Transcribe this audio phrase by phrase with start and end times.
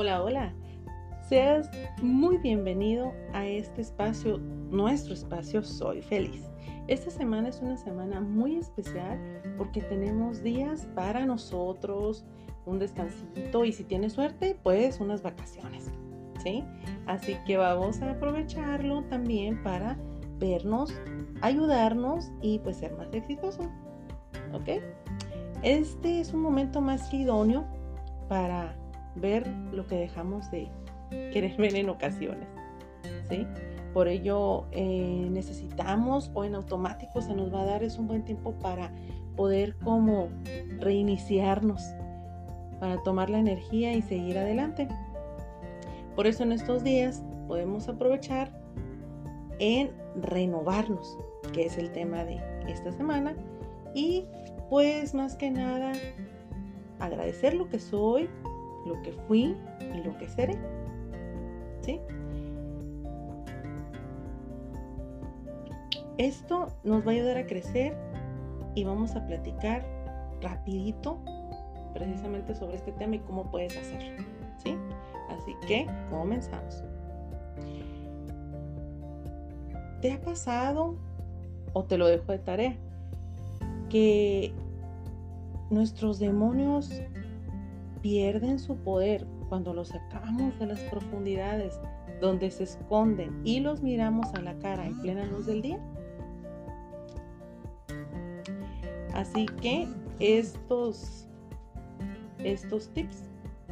[0.00, 0.54] Hola, hola.
[1.28, 1.70] Seas
[2.00, 6.48] muy bienvenido a este espacio, nuestro espacio Soy Feliz.
[6.88, 9.20] Esta semana es una semana muy especial
[9.58, 12.24] porque tenemos días para nosotros,
[12.64, 15.90] un descansito y si tienes suerte, pues unas vacaciones.
[16.42, 16.64] ¿Sí?
[17.04, 19.98] Así que vamos a aprovecharlo también para
[20.38, 20.94] vernos,
[21.42, 23.66] ayudarnos y pues ser más exitosos.
[24.54, 24.82] ¿Ok?
[25.62, 27.66] Este es un momento más idóneo
[28.30, 28.79] para
[29.14, 30.68] ver lo que dejamos de
[31.32, 32.48] querer ver en ocasiones.
[33.28, 33.46] ¿sí?
[33.92, 38.24] Por ello eh, necesitamos o en automático se nos va a dar es un buen
[38.24, 38.92] tiempo para
[39.36, 40.28] poder como
[40.78, 41.82] reiniciarnos,
[42.78, 44.88] para tomar la energía y seguir adelante.
[46.14, 48.52] Por eso en estos días podemos aprovechar
[49.58, 51.18] en renovarnos,
[51.52, 53.34] que es el tema de esta semana,
[53.94, 54.24] y
[54.68, 55.92] pues más que nada
[56.98, 58.28] agradecer lo que soy,
[58.86, 59.56] lo que fui
[59.94, 60.58] y lo que seré.
[61.82, 62.00] ¿Sí?
[66.18, 67.96] Esto nos va a ayudar a crecer
[68.74, 69.84] y vamos a platicar
[70.42, 71.18] rapidito
[71.94, 74.24] precisamente sobre este tema y cómo puedes hacerlo.
[74.62, 74.76] ¿Sí?
[75.30, 76.82] Así que comenzamos.
[80.00, 80.96] ¿Te ha pasado
[81.72, 82.76] o te lo dejo de tarea
[83.88, 84.52] que
[85.70, 86.90] nuestros demonios
[88.02, 91.78] pierden su poder cuando los sacamos de las profundidades
[92.20, 95.78] donde se esconden y los miramos a la cara en plena luz del día.
[99.14, 101.26] Así que estos,
[102.38, 103.24] estos tips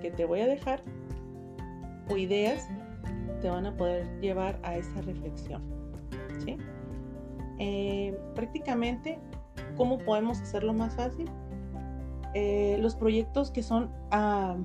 [0.00, 0.82] que te voy a dejar
[2.08, 2.68] o ideas
[3.40, 5.62] te van a poder llevar a esa reflexión.
[6.44, 6.56] ¿sí?
[7.58, 9.18] Eh, prácticamente,
[9.76, 11.30] ¿cómo podemos hacerlo más fácil?
[12.34, 14.56] Eh, los proyectos que son a,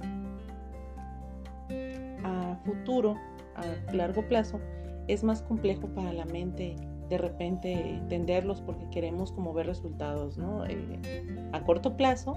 [2.64, 3.16] futuro,
[3.56, 4.60] a largo plazo,
[5.08, 6.76] es más complejo para la mente
[7.10, 12.36] de repente entenderlos porque queremos como ver resultados eh, a corto plazo.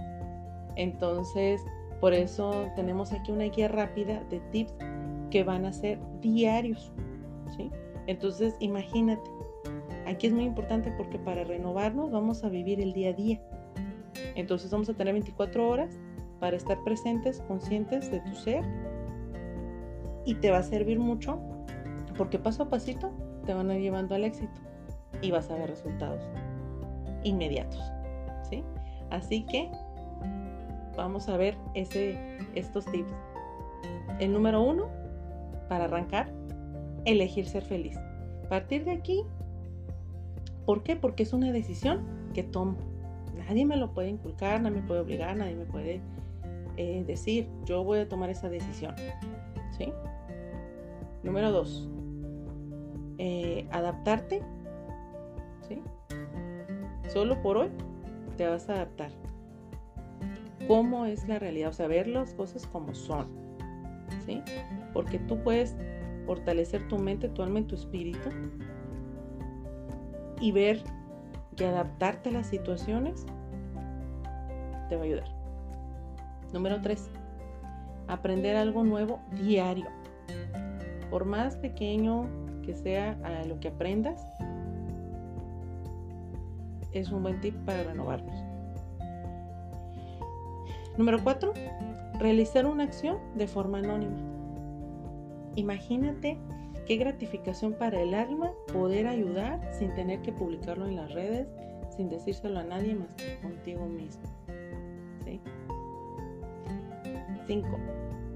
[0.77, 1.63] Entonces,
[2.01, 4.75] por eso tenemos aquí una guía rápida de tips
[5.31, 6.93] que van a ser diarios.
[7.57, 7.71] ¿sí?
[8.07, 9.31] Entonces, imagínate,
[10.07, 13.41] aquí es muy importante porque para renovarnos vamos a vivir el día a día.
[14.35, 15.99] Entonces vamos a tener 24 horas
[16.41, 18.65] para estar presentes, conscientes de tu ser
[20.25, 21.41] y te va a servir mucho
[22.17, 23.11] porque paso a pasito
[23.47, 24.61] te van a ir llevando al éxito
[25.23, 26.23] y vas a ver resultados
[27.25, 27.81] inmediatos.
[28.51, 28.63] ¿sí?
[29.11, 29.71] Así que
[30.97, 32.19] vamos a ver ese,
[32.55, 33.13] estos tips.
[34.19, 34.89] El número uno,
[35.69, 36.31] para arrancar,
[37.05, 37.97] elegir ser feliz.
[38.45, 39.23] A partir de aquí,
[40.67, 40.97] ¿por qué?
[40.97, 42.77] Porque es una decisión que tomo.
[43.49, 46.03] Nadie me lo puede inculcar, nadie me puede obligar, nadie me puede
[46.77, 48.95] eh, decir, yo voy a tomar esa decisión.
[49.77, 49.91] ¿Sí?
[51.23, 51.89] Número dos,
[53.17, 54.43] eh, adaptarte.
[55.67, 55.81] ¿Sí?
[57.09, 57.71] Solo por hoy
[58.37, 59.11] te vas a adaptar.
[60.67, 61.71] ¿Cómo es la realidad?
[61.71, 63.27] O sea, ver las cosas como son.
[64.27, 64.43] ¿Sí?
[64.93, 65.75] Porque tú puedes
[66.27, 68.29] fortalecer tu mente, tu alma y tu espíritu
[70.41, 70.83] y ver
[71.59, 73.27] que adaptarte a las situaciones
[74.89, 75.29] te va a ayudar.
[76.53, 77.11] Número 3.
[78.07, 79.87] Aprender algo nuevo diario.
[81.11, 82.27] Por más pequeño
[82.63, 84.25] que sea lo que aprendas,
[86.93, 88.35] es un buen tip para renovarnos.
[90.97, 91.53] Número 4.
[92.19, 94.17] Realizar una acción de forma anónima.
[95.57, 96.39] Imagínate
[96.89, 101.47] qué gratificación para el alma poder ayudar sin tener que publicarlo en las redes,
[101.95, 104.23] sin decírselo a nadie más que contigo mismo.
[107.47, 107.69] 5.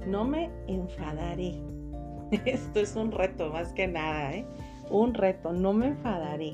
[0.07, 1.55] No me enfadaré.
[2.45, 4.47] Esto es un reto más que nada, ¿eh?
[4.91, 6.53] Un reto, no me enfadaré.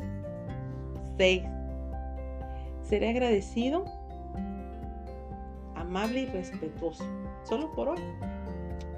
[1.16, 1.42] 6.
[2.82, 3.84] Seré agradecido,
[5.74, 7.04] amable y respetuoso.
[7.42, 8.00] Solo por hoy.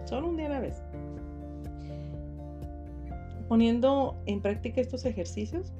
[0.05, 0.83] Solo un día a la vez.
[3.51, 5.73] Poniendo en práctica estos ejercicios,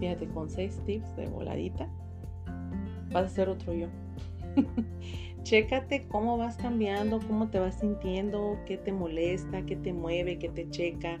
[0.00, 1.88] fíjate, con 6 tips de voladita,
[3.12, 3.86] vas a ser otro yo.
[5.44, 10.48] Chécate cómo vas cambiando, cómo te vas sintiendo, qué te molesta, qué te mueve, qué
[10.48, 11.20] te checa.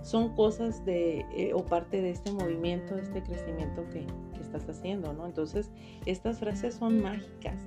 [0.00, 4.06] Son cosas de eh, o parte de este movimiento, de este crecimiento que,
[4.40, 5.26] estás haciendo, ¿no?
[5.26, 5.70] Entonces,
[6.06, 7.60] estas frases son mágicas.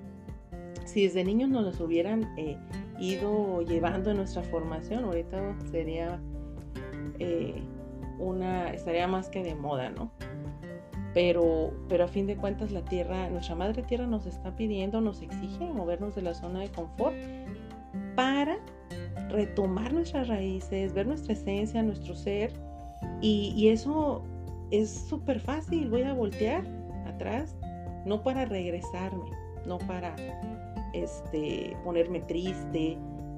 [0.85, 2.57] Si desde niños nos las hubieran eh,
[2.99, 6.19] ido llevando en nuestra formación, ahorita sería
[7.19, 7.61] eh,
[8.19, 10.11] una, estaría más que de moda, ¿no?
[11.17, 15.23] pero, pero a fin de cuentas la tierra, nuestra madre tierra nos está pidiendo, nos
[15.23, 17.15] exige movernos de la zona de confort
[18.15, 18.59] para
[19.29, 22.53] retomar nuestras raíces, ver nuestra esencia, nuestro ser.
[23.19, 24.23] Y, eso
[24.69, 25.89] es súper fácil.
[25.89, 26.63] Voy a voltear
[27.07, 27.55] atrás,
[28.05, 29.31] no para regresarme,
[29.65, 30.15] no para
[30.93, 32.95] este, ponerme triste,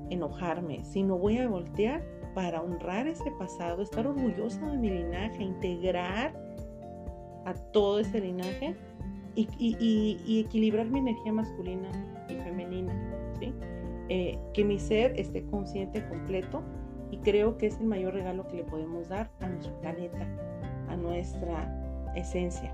[0.10, 2.04] enojarme, sino voy a voltear
[2.40, 6.34] para honrar ese pasado, estar orgullosa de mi linaje, integrar
[7.44, 8.78] a todo ese linaje
[9.36, 11.90] y, equilibrar mi energía masculina
[12.30, 12.94] y femenina.
[13.42, 13.54] ¿sí?
[14.08, 16.64] Eh, que mi ser esté consciente completo
[17.12, 20.26] y creo que es el mayor regalo que le podemos dar a nuestro planeta,
[20.88, 22.74] a nuestra esencia.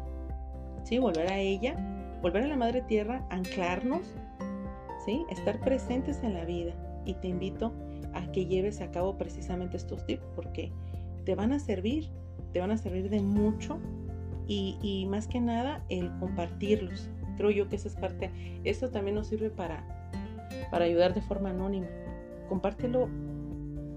[0.83, 0.99] ¿Sí?
[0.99, 1.75] Volver a ella,
[2.21, 4.13] volver a la madre tierra, anclarnos,
[5.07, 5.25] ¿sí?
[5.31, 6.73] estar presentes en la vida.
[7.03, 7.71] Y te invito a
[8.31, 10.71] que lleves a cabo precisamente estos tips porque
[11.25, 12.09] te van a servir,
[12.53, 13.79] te van a servir de mucho
[14.47, 17.09] y, más que nada el compartirlos.
[17.37, 18.31] Creo yo que esa es parte,
[18.63, 19.83] esto también nos sirve para,
[20.71, 21.87] para ayudar de forma anónima.
[22.47, 23.09] Compártelo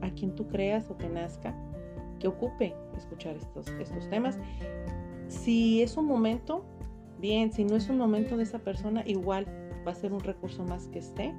[0.01, 1.55] a quien tú creas o que nazca,
[2.19, 4.39] que ocupe escuchar estos, estos temas.
[5.29, 6.65] Si es un momento,
[7.21, 9.47] bien, si no es un momento de esa persona, igual
[9.87, 11.35] va a ser un recurso más que esté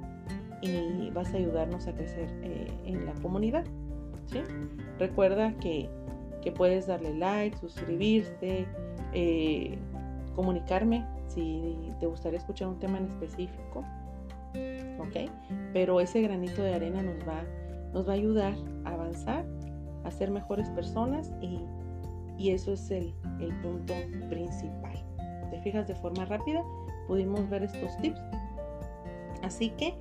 [0.62, 3.64] y vas a ayudarnos a crecer eh, en la comunidad.
[4.98, 5.88] Recuerda que,
[6.42, 8.66] que puedes darle like, suscribirte,
[9.12, 9.78] eh,
[10.34, 13.84] comunicarme si te gustaría escuchar un tema en específico.
[14.98, 15.30] ¿Ok?
[15.72, 17.42] Pero ese granito de arena nos va,
[17.92, 18.54] nos va a ayudar
[18.84, 19.44] a avanzar,
[20.04, 21.60] a ser mejores personas y,
[22.50, 23.12] eso es el,
[23.62, 23.94] punto
[24.30, 25.04] principal.
[25.50, 26.62] ¿Te fijas de forma rápida?
[27.06, 28.20] Pudimos ver estos tips.
[29.42, 29.94] Así que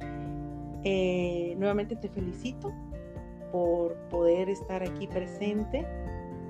[0.84, 2.72] eh, nuevamente te felicito
[3.52, 5.86] por poder estar aquí presente,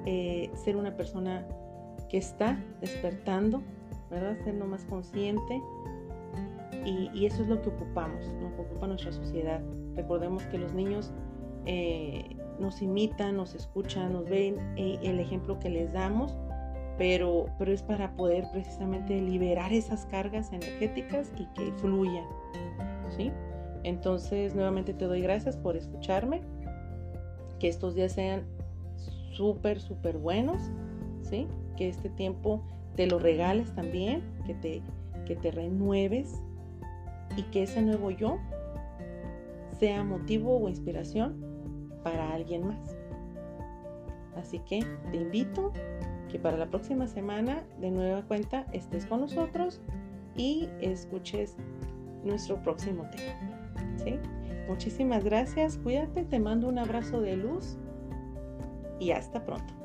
[0.06, 1.48] eh, ser una persona
[2.10, 3.62] que está despertando,
[4.10, 4.38] ¿verdad?
[4.44, 5.62] Ser lo más consciente.
[6.86, 9.62] Y, eso es lo que ocupamos, lo que ocupa nuestra sociedad.
[9.96, 11.12] Recordemos que los niños
[11.66, 16.36] eh, nos imitan, nos escuchan, nos ven el ejemplo que les damos,
[16.98, 22.26] pero, pero es para poder precisamente liberar esas cargas energéticas y que fluyan.
[23.16, 23.32] ¿sí?
[23.84, 26.42] Entonces, nuevamente te doy gracias por escucharme.
[27.60, 28.44] Que estos días sean
[29.32, 30.62] súper, súper buenos.
[31.22, 31.48] ¿sí?
[31.80, 32.62] que este tiempo
[32.96, 34.82] te lo regales también, que te,
[35.26, 36.42] que te renueves
[37.38, 38.38] y que ese nuevo yo
[39.80, 41.42] sea motivo o inspiración
[42.04, 42.98] para alguien más.
[44.36, 45.72] Así que te invito
[46.30, 49.80] que para la próxima semana de nueva cuenta estés con nosotros
[50.36, 51.56] y escuches
[52.26, 53.59] nuestro próximo tema.
[54.68, 57.78] Muchísimas gracias, cuídate, te mando un abrazo de luz
[59.00, 59.79] y hasta pronto.